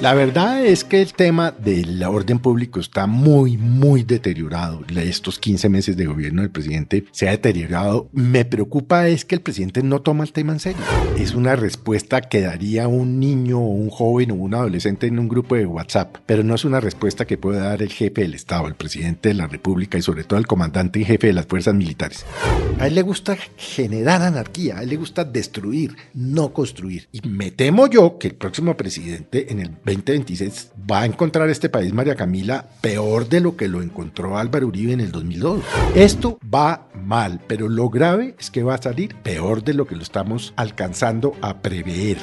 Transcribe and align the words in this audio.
La 0.00 0.14
verdad 0.14 0.64
es 0.64 0.84
que 0.84 1.02
el 1.02 1.12
tema 1.12 1.50
del 1.50 2.00
orden 2.04 2.38
público 2.38 2.78
está 2.78 3.08
muy, 3.08 3.56
muy 3.56 4.04
deteriorado. 4.04 4.84
Estos 4.96 5.40
15 5.40 5.68
meses 5.68 5.96
de 5.96 6.06
gobierno 6.06 6.42
del 6.42 6.52
presidente 6.52 7.04
se 7.10 7.26
ha 7.26 7.32
deteriorado. 7.32 8.08
Me 8.12 8.44
preocupa 8.44 9.08
es 9.08 9.24
que 9.24 9.34
el 9.34 9.40
presidente 9.40 9.82
no 9.82 10.00
toma 10.00 10.22
el 10.22 10.32
tema 10.32 10.52
en 10.52 10.60
serio. 10.60 10.80
Es 11.18 11.34
una 11.34 11.56
respuesta 11.56 12.20
que 12.20 12.42
daría 12.42 12.86
un 12.86 13.18
niño 13.18 13.58
o 13.58 13.66
un 13.66 13.90
joven 13.90 14.30
o 14.30 14.34
un 14.34 14.54
adolescente 14.54 15.08
en 15.08 15.18
un 15.18 15.26
grupo 15.26 15.56
de 15.56 15.66
WhatsApp, 15.66 16.18
pero 16.26 16.44
no 16.44 16.54
es 16.54 16.64
una 16.64 16.78
respuesta 16.78 17.26
que 17.26 17.36
puede 17.36 17.58
dar 17.58 17.82
el 17.82 17.90
jefe 17.90 18.20
del 18.20 18.34
Estado, 18.34 18.68
el 18.68 18.76
presidente 18.76 19.30
de 19.30 19.34
la 19.34 19.48
República 19.48 19.98
y 19.98 20.02
sobre 20.02 20.22
todo 20.22 20.38
el 20.38 20.46
comandante 20.46 21.00
y 21.00 21.06
jefe 21.06 21.26
de 21.26 21.32
las 21.32 21.46
fuerzas 21.46 21.74
militares. 21.74 22.24
A 22.78 22.86
él 22.86 22.94
le 22.94 23.02
gusta 23.02 23.36
generar 23.56 24.22
anarquía, 24.22 24.78
a 24.78 24.82
él 24.84 24.90
le 24.90 24.96
gusta 24.96 25.24
destruir, 25.24 25.96
no 26.14 26.52
construir. 26.52 27.08
Y 27.10 27.20
me 27.28 27.50
temo 27.50 27.88
yo 27.88 28.16
que 28.16 28.28
el 28.28 28.34
próximo 28.36 28.76
presidente 28.76 29.50
en 29.50 29.58
el 29.58 29.72
2026 29.96 30.72
va 30.90 31.02
a 31.02 31.06
encontrar 31.06 31.48
este 31.48 31.68
país, 31.68 31.92
María 31.92 32.16
Camila, 32.16 32.66
peor 32.80 33.28
de 33.28 33.40
lo 33.40 33.56
que 33.56 33.68
lo 33.68 33.82
encontró 33.82 34.38
Álvaro 34.38 34.66
Uribe 34.66 34.92
en 34.92 35.00
el 35.00 35.12
2002. 35.12 35.62
Esto 35.94 36.38
va 36.42 36.88
mal, 36.94 37.40
pero 37.46 37.68
lo 37.68 37.88
grave 37.88 38.34
es 38.38 38.50
que 38.50 38.62
va 38.62 38.74
a 38.74 38.82
salir 38.82 39.14
peor 39.16 39.62
de 39.62 39.74
lo 39.74 39.86
que 39.86 39.96
lo 39.96 40.02
estamos 40.02 40.52
alcanzando 40.56 41.34
a 41.40 41.58
prever. 41.58 42.18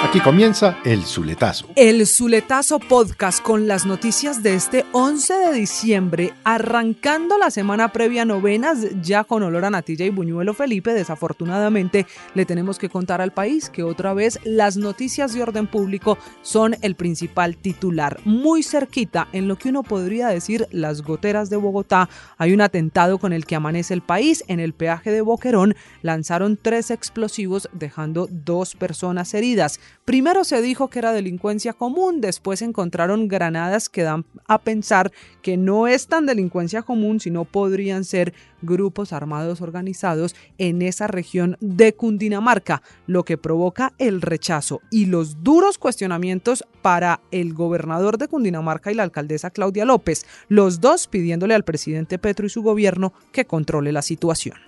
Aquí 0.00 0.20
comienza 0.20 0.78
el 0.84 1.02
Zuletazo. 1.02 1.66
El 1.74 2.06
Zuletazo 2.06 2.78
Podcast 2.78 3.42
con 3.42 3.66
las 3.66 3.84
noticias 3.84 4.44
de 4.44 4.54
este 4.54 4.86
11 4.92 5.34
de 5.34 5.52
diciembre, 5.52 6.32
arrancando 6.44 7.36
la 7.36 7.50
semana 7.50 7.88
previa 7.88 8.22
a 8.22 8.24
novenas, 8.24 8.86
ya 9.02 9.24
con 9.24 9.42
olor 9.42 9.64
a 9.64 9.70
natilla 9.70 10.06
y 10.06 10.10
buñuelo 10.10 10.54
Felipe. 10.54 10.94
Desafortunadamente, 10.94 12.06
le 12.34 12.46
tenemos 12.46 12.78
que 12.78 12.88
contar 12.88 13.20
al 13.20 13.32
país 13.32 13.70
que 13.70 13.82
otra 13.82 14.14
vez 14.14 14.38
las 14.44 14.76
noticias 14.76 15.34
de 15.34 15.42
orden 15.42 15.66
público 15.66 16.16
son 16.42 16.76
el 16.80 16.94
principal 16.94 17.56
titular. 17.56 18.20
Muy 18.24 18.62
cerquita, 18.62 19.26
en 19.32 19.48
lo 19.48 19.58
que 19.58 19.70
uno 19.70 19.82
podría 19.82 20.28
decir 20.28 20.68
las 20.70 21.02
goteras 21.02 21.50
de 21.50 21.56
Bogotá, 21.56 22.08
hay 22.38 22.52
un 22.52 22.60
atentado 22.60 23.18
con 23.18 23.32
el 23.32 23.46
que 23.46 23.56
amanece 23.56 23.94
el 23.94 24.02
país. 24.02 24.44
En 24.46 24.60
el 24.60 24.74
peaje 24.74 25.10
de 25.10 25.22
Boquerón 25.22 25.74
lanzaron 26.02 26.56
tres 26.56 26.92
explosivos, 26.92 27.68
dejando 27.72 28.28
dos 28.30 28.76
personas 28.76 29.34
heridas. 29.34 29.80
Primero 30.04 30.44
se 30.44 30.62
dijo 30.62 30.88
que 30.88 31.00
era 31.00 31.12
delincuencia 31.12 31.74
común, 31.74 32.22
después 32.22 32.62
encontraron 32.62 33.28
granadas 33.28 33.88
que 33.88 34.02
dan 34.02 34.24
a 34.46 34.58
pensar 34.58 35.12
que 35.42 35.56
no 35.56 35.86
es 35.86 36.06
tan 36.06 36.24
delincuencia 36.24 36.82
común, 36.82 37.20
sino 37.20 37.44
podrían 37.44 38.04
ser 38.04 38.32
grupos 38.62 39.12
armados 39.12 39.60
organizados 39.60 40.34
en 40.56 40.80
esa 40.82 41.08
región 41.08 41.56
de 41.60 41.94
Cundinamarca, 41.94 42.82
lo 43.06 43.24
que 43.24 43.36
provoca 43.36 43.92
el 43.98 44.22
rechazo 44.22 44.80
y 44.90 45.06
los 45.06 45.42
duros 45.42 45.78
cuestionamientos 45.78 46.64
para 46.80 47.20
el 47.30 47.52
gobernador 47.52 48.18
de 48.18 48.28
Cundinamarca 48.28 48.90
y 48.90 48.94
la 48.94 49.02
alcaldesa 49.02 49.50
Claudia 49.50 49.84
López, 49.84 50.24
los 50.48 50.80
dos 50.80 51.06
pidiéndole 51.06 51.54
al 51.54 51.64
presidente 51.64 52.18
Petro 52.18 52.46
y 52.46 52.50
su 52.50 52.62
gobierno 52.62 53.12
que 53.32 53.44
controle 53.46 53.92
la 53.92 54.02
situación. 54.02 54.67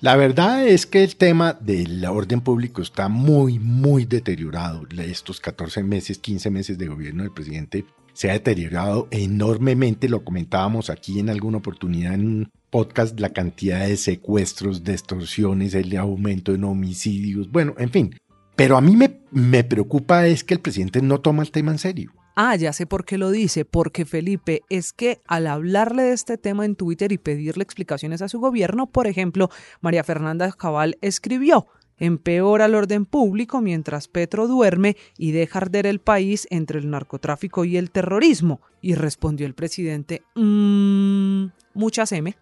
La 0.00 0.14
verdad 0.14 0.66
es 0.66 0.84
que 0.84 1.02
el 1.02 1.16
tema 1.16 1.54
del 1.54 2.04
orden 2.04 2.42
público 2.42 2.82
está 2.82 3.08
muy, 3.08 3.58
muy 3.58 4.04
deteriorado. 4.04 4.82
Estos 4.98 5.40
14 5.40 5.82
meses, 5.82 6.18
15 6.18 6.50
meses 6.50 6.76
de 6.76 6.86
gobierno 6.86 7.22
del 7.22 7.32
presidente 7.32 7.86
se 8.12 8.28
ha 8.28 8.34
deteriorado 8.34 9.08
enormemente. 9.10 10.10
Lo 10.10 10.22
comentábamos 10.22 10.90
aquí 10.90 11.18
en 11.18 11.30
alguna 11.30 11.58
oportunidad 11.58 12.12
en 12.12 12.26
un 12.26 12.50
podcast, 12.68 13.18
la 13.18 13.30
cantidad 13.30 13.86
de 13.86 13.96
secuestros, 13.96 14.84
de 14.84 14.92
extorsiones, 14.92 15.74
el 15.74 15.96
aumento 15.96 16.54
en 16.54 16.64
homicidios, 16.64 17.50
bueno, 17.50 17.74
en 17.78 17.88
fin. 17.88 18.14
Pero 18.54 18.76
a 18.76 18.82
mí 18.82 18.96
me, 18.96 19.20
me 19.30 19.64
preocupa 19.64 20.26
es 20.26 20.44
que 20.44 20.54
el 20.54 20.60
presidente 20.60 21.00
no 21.00 21.20
toma 21.20 21.42
el 21.42 21.50
tema 21.50 21.72
en 21.72 21.78
serio. 21.78 22.12
Ah, 22.38 22.54
ya 22.54 22.74
sé 22.74 22.84
por 22.84 23.06
qué 23.06 23.16
lo 23.16 23.30
dice, 23.30 23.64
porque 23.64 24.04
Felipe, 24.04 24.62
es 24.68 24.92
que 24.92 25.22
al 25.26 25.46
hablarle 25.46 26.02
de 26.02 26.12
este 26.12 26.36
tema 26.36 26.66
en 26.66 26.76
Twitter 26.76 27.10
y 27.10 27.16
pedirle 27.16 27.62
explicaciones 27.62 28.20
a 28.20 28.28
su 28.28 28.40
gobierno, 28.40 28.88
por 28.88 29.06
ejemplo, 29.06 29.48
María 29.80 30.04
Fernanda 30.04 30.52
Cabal 30.52 30.98
escribió, 31.00 31.66
empeora 31.96 32.66
el 32.66 32.74
orden 32.74 33.06
público 33.06 33.62
mientras 33.62 34.06
Petro 34.08 34.48
duerme 34.48 34.98
y 35.16 35.32
deja 35.32 35.60
arder 35.60 35.86
el 35.86 35.98
país 35.98 36.46
entre 36.50 36.78
el 36.78 36.90
narcotráfico 36.90 37.64
y 37.64 37.78
el 37.78 37.90
terrorismo. 37.90 38.60
Y 38.82 38.96
respondió 38.96 39.46
el 39.46 39.54
presidente, 39.54 40.20
mmm, 40.34 41.46
muchas 41.72 42.12
M. 42.12 42.36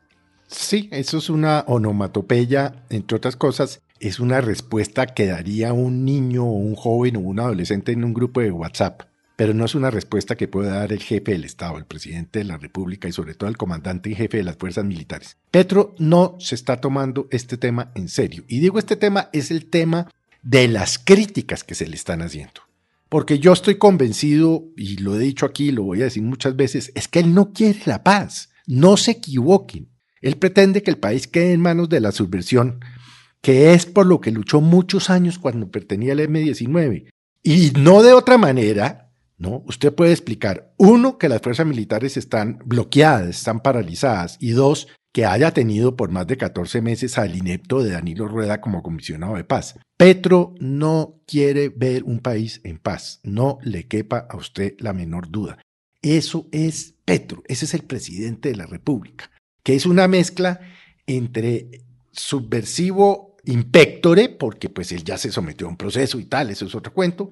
Sí, 0.48 0.88
eso 0.90 1.18
es 1.18 1.30
una 1.30 1.60
onomatopeya, 1.68 2.82
entre 2.90 3.16
otras 3.16 3.36
cosas, 3.36 3.80
es 4.00 4.18
una 4.18 4.40
respuesta 4.40 5.06
que 5.06 5.26
daría 5.26 5.72
un 5.72 6.04
niño 6.04 6.46
o 6.46 6.54
un 6.54 6.74
joven 6.74 7.14
o 7.14 7.20
un 7.20 7.38
adolescente 7.38 7.92
en 7.92 8.02
un 8.02 8.12
grupo 8.12 8.40
de 8.40 8.50
WhatsApp 8.50 9.02
pero 9.36 9.54
no 9.54 9.64
es 9.64 9.74
una 9.74 9.90
respuesta 9.90 10.36
que 10.36 10.48
pueda 10.48 10.74
dar 10.74 10.92
el 10.92 11.02
jefe 11.02 11.32
del 11.32 11.44
Estado, 11.44 11.78
el 11.78 11.86
presidente 11.86 12.38
de 12.40 12.44
la 12.44 12.56
República 12.56 13.08
y 13.08 13.12
sobre 13.12 13.34
todo 13.34 13.50
el 13.50 13.56
comandante 13.56 14.10
y 14.10 14.14
jefe 14.14 14.38
de 14.38 14.44
las 14.44 14.56
fuerzas 14.56 14.84
militares. 14.84 15.36
Petro 15.50 15.94
no 15.98 16.36
se 16.38 16.54
está 16.54 16.80
tomando 16.80 17.26
este 17.30 17.56
tema 17.56 17.90
en 17.94 18.08
serio. 18.08 18.44
Y 18.48 18.60
digo 18.60 18.78
este 18.78 18.96
tema 18.96 19.30
es 19.32 19.50
el 19.50 19.66
tema 19.66 20.08
de 20.42 20.68
las 20.68 20.98
críticas 20.98 21.64
que 21.64 21.74
se 21.74 21.86
le 21.86 21.96
están 21.96 22.22
haciendo. 22.22 22.60
Porque 23.08 23.38
yo 23.38 23.52
estoy 23.52 23.76
convencido, 23.76 24.64
y 24.76 24.96
lo 24.96 25.14
he 25.14 25.20
dicho 25.20 25.46
aquí, 25.46 25.70
lo 25.70 25.84
voy 25.84 26.00
a 26.00 26.04
decir 26.04 26.22
muchas 26.22 26.56
veces, 26.56 26.90
es 26.94 27.08
que 27.08 27.20
él 27.20 27.34
no 27.34 27.52
quiere 27.52 27.80
la 27.86 28.02
paz. 28.02 28.50
No 28.66 28.96
se 28.96 29.12
equivoquen. 29.12 29.88
Él 30.20 30.36
pretende 30.36 30.82
que 30.82 30.90
el 30.90 30.96
país 30.96 31.26
quede 31.26 31.52
en 31.52 31.60
manos 31.60 31.88
de 31.88 32.00
la 32.00 32.12
subversión, 32.12 32.80
que 33.40 33.74
es 33.74 33.86
por 33.86 34.06
lo 34.06 34.20
que 34.20 34.30
luchó 34.30 34.60
muchos 34.60 35.10
años 35.10 35.38
cuando 35.38 35.70
pertenecía 35.70 36.14
al 36.14 36.20
M-19. 36.20 37.10
Y 37.42 37.72
no 37.78 38.02
de 38.02 38.14
otra 38.14 38.38
manera, 38.38 39.03
¿no? 39.36 39.62
Usted 39.66 39.92
puede 39.94 40.12
explicar, 40.12 40.72
uno, 40.76 41.18
que 41.18 41.28
las 41.28 41.42
fuerzas 41.42 41.66
militares 41.66 42.16
están 42.16 42.58
bloqueadas, 42.64 43.28
están 43.28 43.60
paralizadas, 43.60 44.36
y 44.40 44.50
dos, 44.50 44.88
que 45.14 45.24
haya 45.26 45.52
tenido 45.52 45.96
por 45.96 46.10
más 46.10 46.26
de 46.26 46.36
14 46.36 46.80
meses 46.82 47.18
al 47.18 47.36
inepto 47.36 47.82
de 47.82 47.92
Danilo 47.92 48.26
Rueda 48.26 48.60
como 48.60 48.82
comisionado 48.82 49.36
de 49.36 49.44
paz. 49.44 49.78
Petro 49.96 50.54
no 50.58 51.20
quiere 51.26 51.68
ver 51.68 52.02
un 52.02 52.18
país 52.18 52.60
en 52.64 52.78
paz, 52.78 53.20
no 53.22 53.58
le 53.62 53.86
quepa 53.86 54.26
a 54.28 54.36
usted 54.36 54.74
la 54.80 54.92
menor 54.92 55.30
duda. 55.30 55.58
Eso 56.02 56.48
es 56.50 56.94
Petro, 57.04 57.44
ese 57.46 57.64
es 57.64 57.74
el 57.74 57.84
presidente 57.84 58.48
de 58.48 58.56
la 58.56 58.66
República, 58.66 59.30
que 59.62 59.76
es 59.76 59.86
una 59.86 60.08
mezcla 60.08 60.60
entre 61.06 61.84
subversivo 62.10 63.36
impectore, 63.44 64.30
porque 64.30 64.68
pues 64.68 64.90
él 64.90 65.04
ya 65.04 65.16
se 65.16 65.30
sometió 65.30 65.66
a 65.68 65.70
un 65.70 65.76
proceso 65.76 66.18
y 66.18 66.24
tal, 66.24 66.50
eso 66.50 66.66
es 66.66 66.74
otro 66.74 66.92
cuento, 66.92 67.30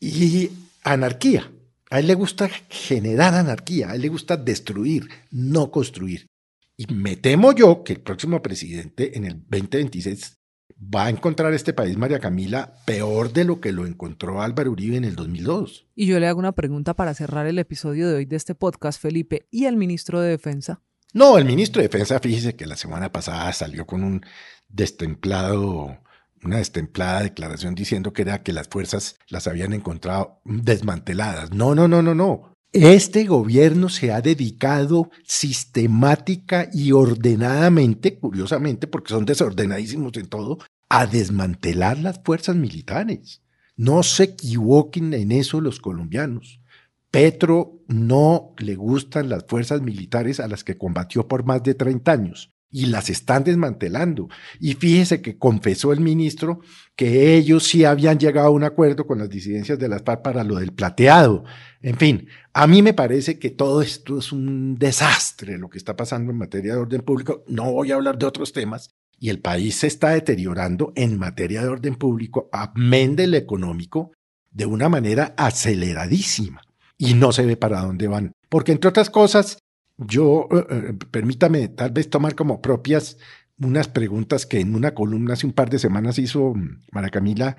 y 0.00 0.50
anarquía. 0.84 1.50
A 1.90 2.00
él 2.00 2.06
le 2.06 2.14
gusta 2.14 2.48
generar 2.68 3.34
anarquía, 3.34 3.90
a 3.90 3.94
él 3.94 4.02
le 4.02 4.08
gusta 4.08 4.36
destruir, 4.36 5.08
no 5.30 5.70
construir. 5.70 6.26
Y 6.76 6.92
me 6.92 7.16
temo 7.16 7.52
yo 7.52 7.84
que 7.84 7.94
el 7.94 8.00
próximo 8.00 8.42
presidente 8.42 9.16
en 9.16 9.24
el 9.24 9.34
2026 9.48 10.38
va 10.94 11.06
a 11.06 11.10
encontrar 11.10 11.54
este 11.54 11.72
país, 11.72 11.96
María 11.96 12.18
Camila, 12.18 12.74
peor 12.84 13.32
de 13.32 13.44
lo 13.44 13.60
que 13.60 13.72
lo 13.72 13.86
encontró 13.86 14.42
Álvaro 14.42 14.72
Uribe 14.72 14.96
en 14.96 15.04
el 15.04 15.14
2002. 15.14 15.86
Y 15.94 16.06
yo 16.06 16.18
le 16.18 16.26
hago 16.26 16.38
una 16.38 16.52
pregunta 16.52 16.94
para 16.94 17.14
cerrar 17.14 17.46
el 17.46 17.58
episodio 17.58 18.08
de 18.08 18.16
hoy 18.16 18.24
de 18.24 18.36
este 18.36 18.54
podcast, 18.54 19.00
Felipe. 19.00 19.46
¿Y 19.50 19.66
el 19.66 19.76
ministro 19.76 20.20
de 20.20 20.30
Defensa? 20.30 20.82
No, 21.12 21.38
el 21.38 21.44
ministro 21.44 21.80
de 21.80 21.88
Defensa, 21.88 22.18
fíjese 22.18 22.56
que 22.56 22.66
la 22.66 22.76
semana 22.76 23.12
pasada 23.12 23.52
salió 23.52 23.86
con 23.86 24.02
un 24.02 24.26
destemplado 24.68 25.98
una 26.44 26.58
destemplada 26.58 27.22
declaración 27.22 27.74
diciendo 27.74 28.12
que 28.12 28.22
era 28.22 28.42
que 28.42 28.52
las 28.52 28.68
fuerzas 28.68 29.16
las 29.28 29.46
habían 29.46 29.72
encontrado 29.72 30.40
desmanteladas. 30.44 31.52
No, 31.52 31.74
no, 31.74 31.88
no, 31.88 32.02
no, 32.02 32.14
no. 32.14 32.54
Este 32.72 33.24
gobierno 33.24 33.88
se 33.88 34.12
ha 34.12 34.20
dedicado 34.20 35.10
sistemática 35.24 36.68
y 36.72 36.90
ordenadamente, 36.90 38.18
curiosamente, 38.18 38.88
porque 38.88 39.10
son 39.10 39.24
desordenadísimos 39.24 40.16
en 40.16 40.26
todo, 40.26 40.58
a 40.88 41.06
desmantelar 41.06 41.98
las 41.98 42.20
fuerzas 42.24 42.56
militares. 42.56 43.42
No 43.76 44.02
se 44.02 44.24
equivoquen 44.24 45.14
en 45.14 45.32
eso 45.32 45.60
los 45.60 45.78
colombianos. 45.80 46.60
Petro 47.12 47.80
no 47.86 48.54
le 48.58 48.74
gustan 48.74 49.28
las 49.28 49.44
fuerzas 49.46 49.80
militares 49.80 50.40
a 50.40 50.48
las 50.48 50.64
que 50.64 50.76
combatió 50.76 51.28
por 51.28 51.44
más 51.44 51.62
de 51.62 51.74
30 51.74 52.10
años. 52.10 52.50
Y 52.70 52.86
las 52.86 53.08
están 53.08 53.44
desmantelando. 53.44 54.28
Y 54.58 54.74
fíjese 54.74 55.22
que 55.22 55.38
confesó 55.38 55.92
el 55.92 56.00
ministro 56.00 56.60
que 56.96 57.36
ellos 57.36 57.64
sí 57.64 57.84
habían 57.84 58.18
llegado 58.18 58.48
a 58.48 58.50
un 58.50 58.64
acuerdo 58.64 59.06
con 59.06 59.18
las 59.18 59.30
disidencias 59.30 59.78
de 59.78 59.88
las 59.88 60.02
FARC 60.02 60.22
para 60.22 60.42
lo 60.42 60.56
del 60.56 60.72
plateado. 60.72 61.44
En 61.82 61.96
fin, 61.96 62.28
a 62.52 62.66
mí 62.66 62.82
me 62.82 62.94
parece 62.94 63.38
que 63.38 63.50
todo 63.50 63.80
esto 63.80 64.18
es 64.18 64.32
un 64.32 64.76
desastre 64.76 65.58
lo 65.58 65.68
que 65.68 65.78
está 65.78 65.96
pasando 65.96 66.32
en 66.32 66.38
materia 66.38 66.74
de 66.74 66.80
orden 66.80 67.02
público. 67.02 67.44
No 67.46 67.72
voy 67.72 67.92
a 67.92 67.94
hablar 67.94 68.18
de 68.18 68.26
otros 68.26 68.52
temas. 68.52 68.90
Y 69.20 69.30
el 69.30 69.40
país 69.40 69.76
se 69.76 69.86
está 69.86 70.10
deteriorando 70.10 70.92
en 70.96 71.18
materia 71.18 71.62
de 71.62 71.68
orden 71.68 71.94
público, 71.94 72.48
amén 72.52 73.16
del 73.16 73.34
económico, 73.34 74.12
de 74.50 74.66
una 74.66 74.88
manera 74.88 75.34
aceleradísima. 75.36 76.60
Y 76.98 77.14
no 77.14 77.32
se 77.32 77.46
ve 77.46 77.56
para 77.56 77.80
dónde 77.80 78.08
van. 78.08 78.32
Porque 78.48 78.72
entre 78.72 78.88
otras 78.88 79.10
cosas, 79.10 79.58
yo, 79.96 80.48
eh, 80.50 80.66
eh, 80.70 80.92
permítame 81.10 81.68
tal 81.68 81.90
vez 81.90 82.10
tomar 82.10 82.34
como 82.34 82.60
propias 82.60 83.18
unas 83.58 83.88
preguntas 83.88 84.46
que 84.46 84.60
en 84.60 84.74
una 84.74 84.94
columna 84.94 85.34
hace 85.34 85.46
un 85.46 85.52
par 85.52 85.70
de 85.70 85.78
semanas 85.78 86.18
hizo 86.18 86.54
mm, 86.54 86.82
Mara 86.92 87.10
Camila 87.10 87.56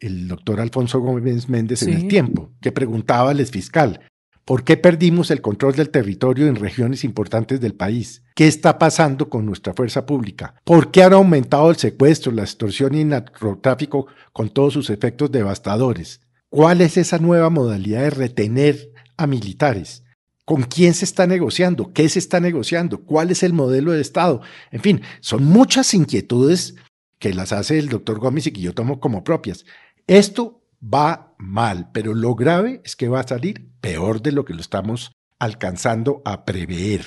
el 0.00 0.28
doctor 0.28 0.60
Alfonso 0.60 1.00
Gómez 1.00 1.48
Méndez 1.48 1.82
en 1.82 1.94
el 1.94 2.08
tiempo, 2.08 2.52
que 2.60 2.72
preguntaba 2.72 3.30
al 3.30 3.44
fiscal, 3.46 4.00
¿por 4.44 4.62
qué 4.62 4.76
perdimos 4.76 5.30
el 5.30 5.40
control 5.40 5.74
del 5.74 5.90
territorio 5.90 6.46
en 6.46 6.56
regiones 6.56 7.04
importantes 7.04 7.60
del 7.60 7.74
país? 7.74 8.22
¿Qué 8.36 8.46
está 8.46 8.78
pasando 8.78 9.28
con 9.28 9.44
nuestra 9.44 9.74
fuerza 9.74 10.06
pública? 10.06 10.54
¿Por 10.64 10.90
qué 10.90 11.02
han 11.02 11.14
aumentado 11.14 11.70
el 11.70 11.76
secuestro, 11.76 12.30
la 12.32 12.42
extorsión 12.42 12.94
y 12.94 13.00
el 13.00 13.08
narcotráfico 13.08 14.06
con 14.32 14.50
todos 14.50 14.74
sus 14.74 14.90
efectos 14.90 15.32
devastadores? 15.32 16.20
¿Cuál 16.48 16.80
es 16.80 16.96
esa 16.96 17.18
nueva 17.18 17.50
modalidad 17.50 18.02
de 18.02 18.10
retener 18.10 18.92
a 19.16 19.26
militares? 19.26 20.04
¿Con 20.48 20.62
quién 20.62 20.94
se 20.94 21.04
está 21.04 21.26
negociando? 21.26 21.92
¿Qué 21.92 22.08
se 22.08 22.18
está 22.18 22.40
negociando? 22.40 23.04
¿Cuál 23.04 23.30
es 23.30 23.42
el 23.42 23.52
modelo 23.52 23.92
de 23.92 24.00
Estado? 24.00 24.40
En 24.70 24.80
fin, 24.80 25.02
son 25.20 25.44
muchas 25.44 25.92
inquietudes 25.92 26.74
que 27.18 27.34
las 27.34 27.52
hace 27.52 27.78
el 27.78 27.90
doctor 27.90 28.18
Gómez 28.18 28.46
y 28.46 28.52
que 28.52 28.62
yo 28.62 28.72
tomo 28.72 28.98
como 28.98 29.24
propias. 29.24 29.66
Esto 30.06 30.62
va 30.82 31.34
mal, 31.36 31.90
pero 31.92 32.14
lo 32.14 32.34
grave 32.34 32.80
es 32.82 32.96
que 32.96 33.08
va 33.08 33.20
a 33.20 33.28
salir 33.28 33.68
peor 33.82 34.22
de 34.22 34.32
lo 34.32 34.46
que 34.46 34.54
lo 34.54 34.62
estamos 34.62 35.12
alcanzando 35.38 36.22
a 36.24 36.46
prever. 36.46 37.04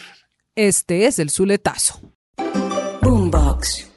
Este 0.53 1.07
es 1.07 1.17
el 1.17 1.31
Zuletazo. 1.31 2.13
Boombox. 3.01 3.90